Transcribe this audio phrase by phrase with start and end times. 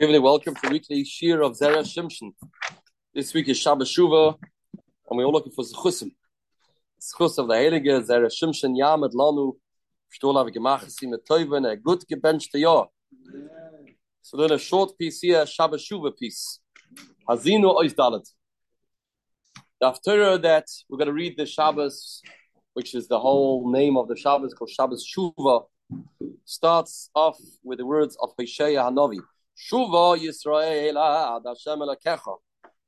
[0.00, 2.32] Evening, welcome to weekly Shiur of Zera Shimshon.
[3.14, 4.36] This week is Shabbos Shuva,
[4.72, 6.12] and we're all looking for Zechusim.
[6.98, 9.52] Zechus of the Heilige, Zera Shimshon, Yamed Lanu,
[10.10, 12.88] Shtol have gemacht, a good gebenchte Jahr.
[14.22, 16.60] So then a short piece here, Shabbos Shuva piece.
[17.28, 18.26] Haazinu Ois Dalet.
[19.82, 22.22] Haftarah that we're going to read the Shabbos,
[22.72, 25.66] which is the whole name of the Shabbos, called Shabbos Shuva,
[26.46, 29.20] starts off with the words of Hosea Hanavi.
[29.56, 32.36] Shuva Yisrael ad Hashem Elakecha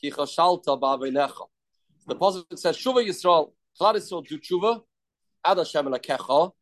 [0.00, 1.46] ki chashalta ba'avinecha.
[2.06, 4.80] The pasuk says Shuva Yisrael Klal Yisrael do Shuva
[5.44, 6.52] ad Hashem Elakecha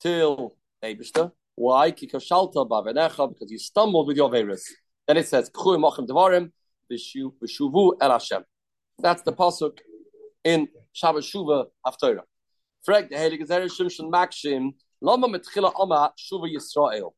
[0.00, 1.30] till Eibishter.
[1.54, 1.90] Why?
[1.90, 4.72] Ki chashalta ba'avinecha because you stumbled with your virus.
[5.06, 6.50] Then it says K'chu Mochem Devarim
[6.90, 8.42] v'shuvu El Hashem.
[8.98, 9.78] That's the pasuk
[10.42, 12.22] in Shabbat Shuva Haftorah.
[12.82, 17.12] Frag the Heilige Zera Shimshon Makshim Lama Metchila Ama Shuva Yisrael.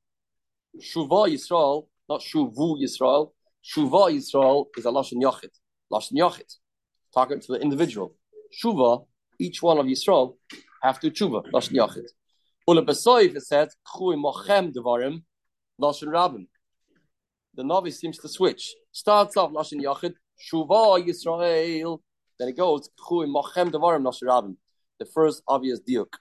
[0.80, 3.32] Shuva Yisrael not Shuvu Yisrael.
[3.64, 5.50] Shuva Yisrael is a Lashon Yochid.
[5.92, 6.54] Lashon Yochid.
[7.12, 8.14] Talking to the individual.
[8.62, 9.06] Shuva,
[9.38, 10.36] each one of Yisrael
[10.82, 11.44] have to tshuva.
[11.52, 12.06] Lashon Yochid.
[12.68, 15.22] Ula Besoif it says, Chui Mochem Devarim,
[15.80, 16.48] Lashon Rabin.
[17.54, 18.74] The novice seems to switch.
[18.92, 20.14] Starts off Lashon Yochid,
[20.52, 22.00] Shuva Yisrael.
[22.38, 24.56] Then it goes, Chui Mochem Devarim, Lashon Rabin.
[24.98, 26.12] The first obvious diuk.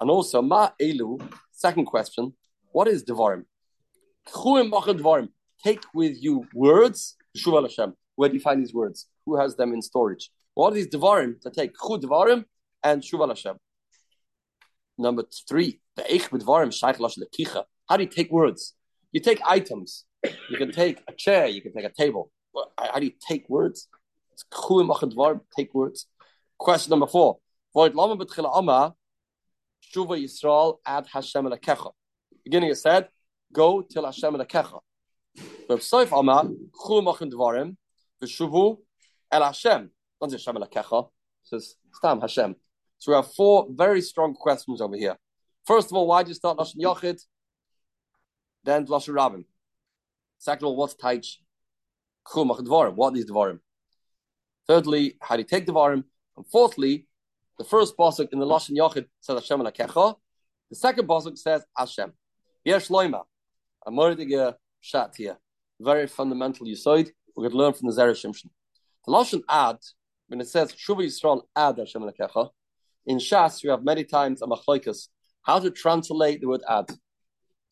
[0.00, 1.20] And also, Ma Elu,
[1.52, 2.34] second question,
[2.70, 3.44] what is Devarim?
[5.64, 7.16] Take with you words.
[8.16, 9.06] Where do you find these words?
[9.26, 10.30] Who has them in storage?
[10.54, 11.72] What these devarim to take?
[11.74, 12.44] Chu
[12.82, 13.56] and shuval Hashem.
[14.96, 16.28] Number three, the eich
[16.72, 17.64] shaykh lekicha.
[17.88, 18.74] How do you take words?
[19.12, 20.04] You take items.
[20.50, 21.46] You can take a chair.
[21.46, 22.32] You can take a table.
[22.76, 23.88] How do you take words?
[24.32, 25.40] It's devarim.
[25.56, 26.06] Take words.
[26.58, 27.38] Question number four.
[27.72, 28.94] Void lama betchila ama
[29.94, 31.92] shuva Yisrael ad Hashem lekecha.
[32.44, 33.08] Beginning it said
[33.52, 34.80] go till Hashem lekecha.
[35.68, 37.76] Rav Soif Amar, Chu Mochin Dvarim,
[38.22, 38.78] V'shuvu
[39.30, 39.90] El Hashem.
[40.20, 41.08] Not say Hashem lekecha,
[41.42, 42.56] says Stam Hashem.
[42.98, 45.16] So we have four very strong questions over here.
[45.66, 47.20] First of all, why do you start Lashon Yochid?
[48.64, 49.44] Then Lashon Rabin.
[50.38, 51.36] Second of all, what's Taich?
[52.32, 52.94] Chu Mochin Dvarim.
[52.94, 53.60] What is Dvarim?
[54.66, 56.04] Thirdly, how do you take Dvarim?
[56.36, 57.06] And fourthly,
[57.58, 60.14] the first pasuk in the Lashon Yochid says Hashem lekecha.
[60.70, 62.12] The second pasuk says Hashem.
[62.64, 62.88] Yesh
[63.86, 65.38] a mordige shat here.
[65.80, 67.10] Very fundamental yisoid.
[67.36, 68.50] We could learn from the Zera Shimshon.
[69.06, 69.78] The Lashon ad,
[70.26, 72.50] when it says Shuva Yisrael ad Hashem Lekecha,
[73.06, 75.08] in Shas you have many times a machloikas.
[75.42, 76.86] How to translate the word ad?
[76.88, 76.96] Do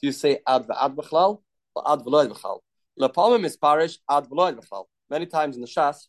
[0.00, 1.42] you say ad v'ad b'chlal
[1.74, 2.60] or ad v'loid b'chlal?
[2.98, 4.84] Lepalmim is parish ad v'loid b'chlal.
[5.10, 6.06] Many times in the Shas,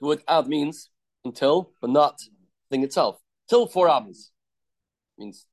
[0.00, 0.90] the word ad means
[1.24, 2.20] until, but not
[2.70, 3.18] thing itself.
[3.48, 4.30] Till four abs
[5.18, 5.46] means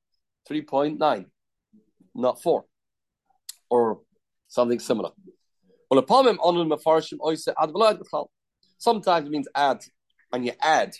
[0.49, 1.25] 3.9,
[2.15, 2.65] not four
[3.69, 3.99] or
[4.47, 5.11] something similar.
[8.77, 9.83] Sometimes it means add,
[10.31, 10.93] and you add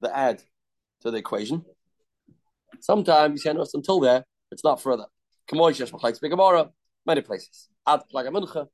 [0.00, 0.42] the add
[1.00, 1.64] to the equation.
[2.80, 5.06] Sometimes you no, until there, it's not further.
[7.06, 7.68] Many places.
[7.86, 8.66] Add like a mincha.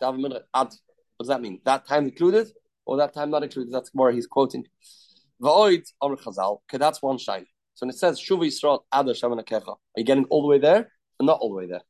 [0.00, 0.78] What
[1.18, 1.60] does that mean?
[1.64, 2.48] That time included
[2.84, 3.72] or that time not included?
[3.72, 4.66] That's more he's quoting.
[5.44, 5.82] Okay,
[6.72, 7.46] that's one shine.
[7.74, 10.90] So when it says Shuva Yisrael Ad Hashem Are you getting all the way there
[11.18, 11.82] or not all the way there?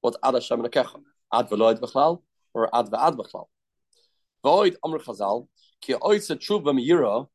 [0.00, 1.00] What's Ad Hashem Nekecha?
[1.32, 3.46] Ad Veloid Bechlal or Ad Ve'ad Bechlal?
[4.42, 5.48] Void Amr Chazal
[5.80, 7.26] Ki Oitza Tshuva Meira.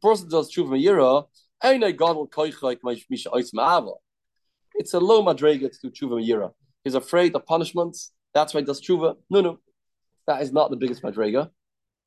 [0.00, 3.94] Person does God will koich like Misha Oitz Ma'ava.
[4.74, 6.52] It's a low madrega to do Tshuva.
[6.84, 8.12] He's afraid of punishments.
[8.34, 9.16] That's why he does Tshuva.
[9.30, 9.58] No, no,
[10.26, 11.50] that is not the biggest madrega.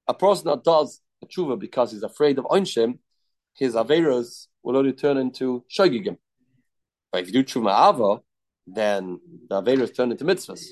[0.08, 3.00] A person that does a Tshuva because he's afraid of Onshim,
[3.56, 6.18] his averas will only turn into shogigim.
[7.12, 8.22] But if you do Tshuva Ava,
[8.68, 10.64] then the averas turn into mitzvahs.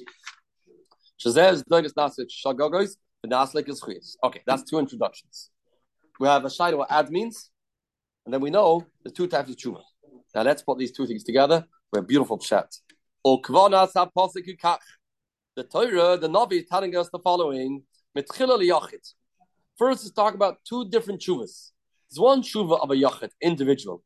[1.19, 4.15] Shazez doinis nasik shagogos, the naslik is chuyas.
[4.23, 5.49] Okay, that's two introductions.
[6.19, 7.49] We have a shayla what ad means,
[8.25, 9.81] and then we know the two types of tshuva.
[10.35, 11.65] Now let's put these two things together.
[11.91, 12.69] We're beautiful chat.
[13.23, 13.37] The
[15.71, 17.83] Torah, the Navi is telling us the following.
[18.15, 19.15] First,
[19.79, 21.72] let's talk about two different tshuvas.
[22.13, 24.03] There's one tshuva of a yachid, individual.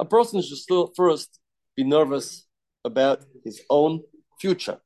[0.00, 1.38] A person should still first
[1.76, 2.44] be nervous
[2.84, 4.00] about his own
[4.40, 4.80] future.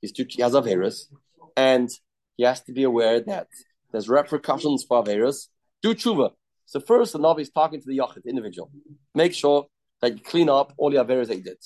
[0.00, 1.08] He's, he has
[1.56, 1.90] and
[2.36, 3.46] he has to be aware that
[3.92, 5.46] there's repercussions for Averis.
[5.80, 6.32] Do tshuva.
[6.66, 8.72] So first, the Navi is talking to the Yachid, individual.
[9.14, 9.66] Make sure
[10.00, 11.58] that you clean up all the Averis that you did.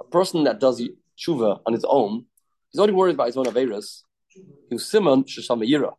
[0.00, 0.80] A person that does
[1.18, 2.26] tshuva on his own,
[2.70, 4.03] he's only worried about his own Averis.
[4.78, 5.92] Simon Shisham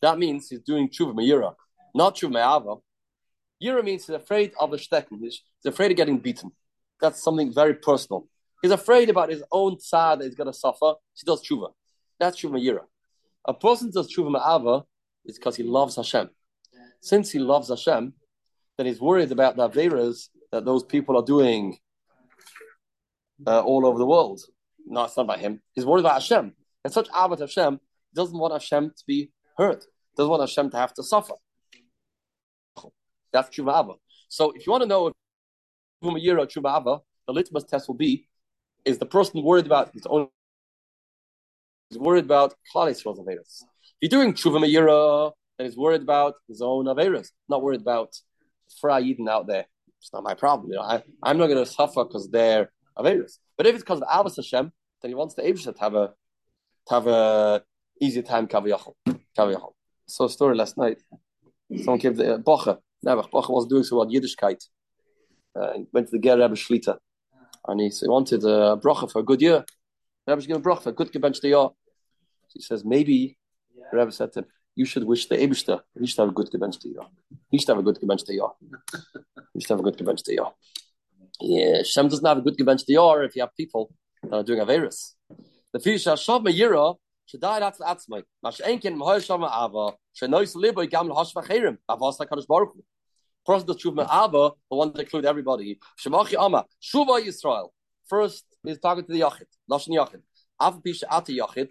[0.00, 1.54] That means he's doing tshuva Meira,
[1.94, 2.76] not tshuva Me'ava.
[3.62, 5.18] Yira means he's afraid of the stecken.
[5.20, 6.52] He's, afraid of getting beaten.
[7.00, 8.28] That's something very personal.
[8.62, 10.94] He's afraid about his own tzad that he's going to suffer.
[11.14, 11.72] He does tshuva.
[12.18, 12.84] That's tshuva yira.
[13.44, 14.84] A person does tshuva ma'ava
[15.24, 16.30] is because he loves Hashem.
[17.00, 18.12] Since he loves Hashem,
[18.76, 21.78] then he's worried about the averas that those people are doing
[23.46, 24.40] uh, all over the world.
[24.86, 25.62] No, it's not about him.
[25.74, 26.52] He's worried about Hashem.
[26.86, 29.86] And such avat Hashem he doesn't want Hashem to be hurt.
[30.16, 31.34] Doesn't want Hashem to have to suffer.
[33.32, 33.94] That's tshuva ava.
[34.28, 35.12] So if you want to know if
[36.04, 38.28] tshuva tshuva ava, the litmus test will be:
[38.84, 40.28] is the person worried about his own?
[41.90, 43.64] is worried about Klal Yisrael's averas.
[44.00, 48.14] If you're doing tshuva mayira, then he's worried about his own averas, not worried about
[48.84, 49.66] Yidden out there.
[50.00, 50.70] It's not my problem.
[50.70, 53.38] You know, I, I'm not going to suffer because they're averas.
[53.56, 54.70] But if it's because of Abbas Hashem,
[55.02, 56.12] then he wants the Abisha to have a
[56.88, 57.62] to have a
[58.00, 58.94] easy time kaviyachol.
[59.36, 59.72] Kaviyachol.
[60.06, 60.98] So story last night.
[61.78, 62.78] Someone came to uh, Bocha.
[63.02, 63.22] Never.
[63.22, 64.62] Bocha was doing some Yiddishkeit.
[65.58, 66.96] Uh, went to the Ger Rebbe Shlita.
[67.66, 69.64] And he, so he wanted a bracha for a good year.
[70.26, 71.70] Rebbe's giving a bracha for a good gebench the.
[72.52, 73.36] He says, maybe,
[73.90, 74.46] the Rebbe said to him,
[74.76, 77.00] you should wish the Ebishter, he should have a good gebench the year.
[77.58, 78.48] Should have a good gebench the year.
[79.58, 80.52] Should have a good gebench the.
[81.40, 83.92] Yeah, Shem doesn't have a good gebench the year if you have people
[84.22, 85.14] that are doing Averis.
[85.76, 86.94] The fish Hashav Me'yira,
[87.30, 92.46] Shadai Ratz Atzmai, Mash Enkin Mahoy Shama Ava, Shenois Libo Gam Hosh Vacherim, Avos HaKadosh
[92.46, 92.82] Baruch Hu.
[93.44, 95.78] Person that Shuv Ava, the one that include everybody.
[96.02, 97.68] Shemachi Ama, Shuva Yisrael.
[98.08, 100.22] First is talking to the Yachid, Lashon Yachid.
[100.58, 101.70] Av Pisha Ati Yachid,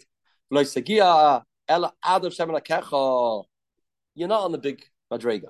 [0.53, 3.43] V'loi Segia Ela Adav Shem Kecha.
[4.13, 5.47] You're not on the big Madrega.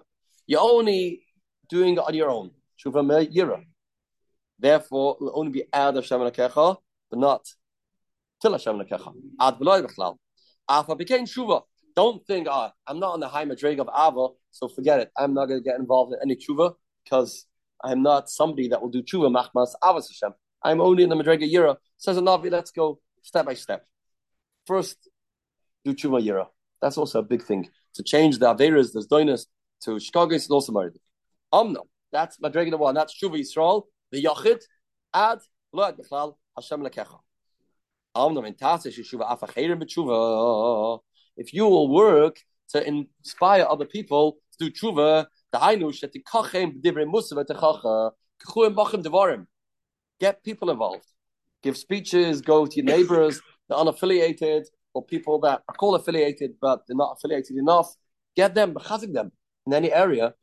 [0.48, 1.24] You're only
[1.68, 2.52] doing it on your own.
[2.82, 3.66] Shuva Me'yira.
[4.58, 6.78] Therefore, only be Adav Shem Kecha,
[7.10, 7.46] but not
[8.46, 9.12] Till Hashem Lekecha.
[9.42, 10.18] Ad V'loi B'chlal.
[10.70, 11.64] Afa became Shuva.
[11.96, 15.10] Don't think, ah, I'm not on the high Madrega of Ava, so forget it.
[15.18, 17.48] I'm not going to get involved in any tshuva because
[17.84, 20.36] I'm not somebody that will do tshuva machmas avas Hashem.
[20.62, 21.78] I'm only in the Madrega Yira.
[21.98, 23.84] Says a Navi, let's go step by step.
[24.68, 25.10] First,
[25.84, 26.46] do tshuva Yira.
[26.84, 27.68] That's also a big thing.
[27.96, 29.48] To change the Averas, the Doinus,
[29.86, 30.94] to Shkagis, is also married.
[31.52, 31.88] Omno.
[32.12, 32.94] That's Madrega the one.
[32.94, 34.62] That's tshuva Yisrael, the Yachid,
[35.16, 35.40] Ad,
[35.74, 35.96] Lo Ad
[36.56, 37.18] Hashem Lekecha.
[41.38, 42.40] If you will work
[42.70, 45.26] to inspire other people to do tshuva,
[49.04, 49.48] the.
[50.20, 51.06] Get people involved.
[51.62, 52.42] Give speeches.
[52.42, 57.18] Go to your neighbors, the unaffiliated, or people that are called affiliated but they're not
[57.18, 57.94] affiliated enough.
[58.36, 59.32] Get them, bechazik them
[59.66, 60.34] in any area.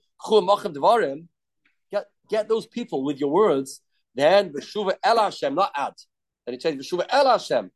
[1.91, 3.81] Get get those people with your words.
[4.15, 5.95] Then not ad.
[6.47, 7.71] Then he changed b'shuva el Hashem.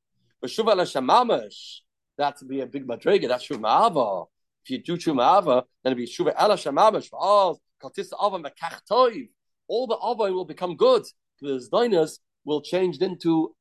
[0.45, 1.81] B'shuva el Hashem mamash
[2.19, 3.29] that to be a big madriga.
[3.29, 4.27] That's shuv ma'ava.
[4.65, 7.09] If you do shuv ma'ava, then it'll be shuv ela shamavish.
[7.13, 9.29] Oh, kaltis ava mekach toiv.
[9.69, 11.05] All the ava will become good
[11.41, 13.55] because dinas will change into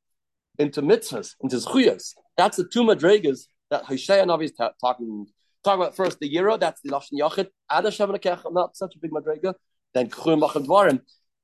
[0.58, 2.14] into mitzvahs, into zchuyas.
[2.38, 5.28] That's the two madrigas that Hoshea Navi is ta- talking
[5.64, 5.96] talking about.
[5.96, 6.60] First, the yira.
[6.60, 7.48] That's the lashon yachid.
[7.72, 8.54] Ada shavnakech.
[8.54, 9.56] Not such a big madriga.
[9.94, 11.02] Then kchuyim Machadvarim.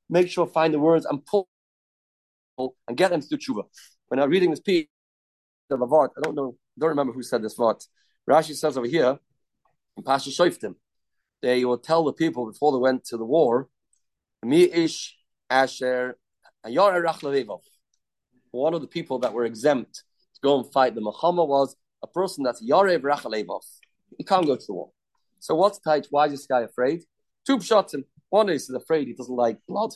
[0.08, 1.48] Make sure find the words and pull
[2.86, 3.64] and get them to do tshuva.
[4.08, 4.86] When I'm reading this piece,
[5.68, 7.84] the Lavart, I don't know don't remember who said this What
[8.28, 9.18] Rashi says over here
[9.96, 10.74] in Pasha Shoiftim,
[11.42, 13.68] they will tell the people before they went to the war,
[14.42, 15.16] Mi ish
[15.50, 16.16] asher
[18.52, 19.94] one of the people that were exempt
[20.34, 23.62] to go and fight the Muhammad was a person that's Yarev Rachalevov.
[24.16, 24.90] He can't go to the war.
[25.40, 26.06] So what's tight?
[26.10, 27.02] Why is this guy afraid?
[27.46, 28.04] Two shots him.
[28.28, 29.92] One is he's afraid he doesn't like blood.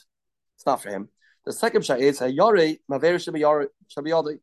[0.57, 1.09] It's not for him.
[1.47, 4.39] The second shot is Yare Maver Shabiyadi.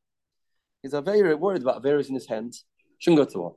[0.82, 2.64] He's a very worried about Averis in his hands.
[2.98, 3.56] Shouldn't go to war.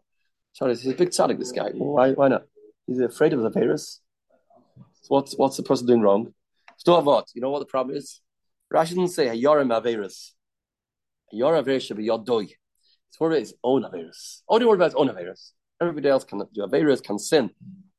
[0.58, 1.70] He's a big tzaddik, this guy.
[1.70, 2.42] Why, why not?
[2.88, 4.00] He's afraid of the Averis.
[5.02, 6.34] So what's, what's the person doing wrong?
[6.84, 7.28] What?
[7.34, 8.20] You know what the problem is?
[8.72, 10.32] Rashi didn't say Hayarim Averis.
[11.32, 12.48] Hayarim Averis Yodoi.
[12.48, 14.42] He's worried oh, about his own oh, Averis.
[14.48, 15.52] Only worried about his own Averis.
[15.80, 17.50] Everybody else can do Averis, can sin.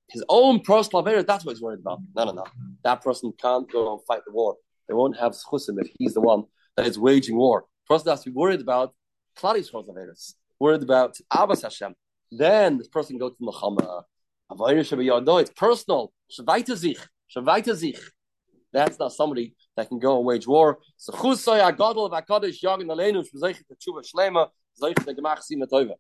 [0.10, 2.00] His own personal Averis, that's what he's worried about.
[2.16, 2.44] No, no, no.
[2.84, 4.58] That person can't go and fight the war.
[4.88, 6.44] They won't have schusim if he's the one
[6.76, 7.66] that is waging war.
[7.88, 8.94] The person has to be worried about
[9.38, 10.34] Klal Yisrael's Averis.
[10.60, 11.94] Worried about Abbas Hashem.
[12.32, 14.06] Then this person goes to Muhammad.
[14.50, 16.12] It's personal.
[18.74, 20.80] That's not somebody that can go and wage war.
[20.98, 24.50] So Chusay Agadol Vakadosh Yagin Aleinu Shvizayich Tshuva Shlema
[24.82, 25.96] Zayich the Gemach Sima Tova.